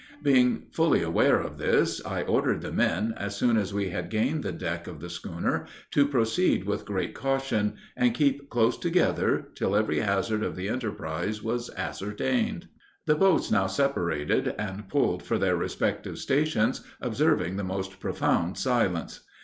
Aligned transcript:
Being 0.23 0.63
fully 0.71 1.03
aware 1.03 1.39
of 1.39 1.59
this, 1.59 2.03
I 2.03 2.23
ordered 2.23 2.61
the 2.61 2.71
men, 2.71 3.13
as 3.17 3.35
soon 3.35 3.55
as 3.55 3.71
we 3.71 3.91
had 3.91 4.09
gained 4.09 4.41
the 4.41 4.51
deck 4.51 4.87
of 4.87 4.99
the 4.99 5.11
schooner, 5.11 5.67
to 5.91 6.07
proceed 6.07 6.63
with 6.63 6.85
great 6.87 7.13
caution, 7.13 7.75
and 7.95 8.15
keep 8.15 8.49
close 8.49 8.79
together, 8.79 9.49
till 9.53 9.75
every 9.75 9.99
hazard 9.99 10.41
of 10.41 10.55
the 10.55 10.69
enterprize 10.69 11.43
was 11.43 11.69
ascertained. 11.77 12.67
The 13.05 13.13
boats 13.13 13.51
now 13.51 13.67
separated, 13.67 14.55
and 14.57 14.89
pulled 14.89 15.21
for 15.21 15.37
their 15.37 15.55
respective 15.55 16.17
stations, 16.17 16.81
observing 16.99 17.57
the 17.57 17.63
most 17.63 17.99
profound 17.99 18.57
silence. 18.57 19.19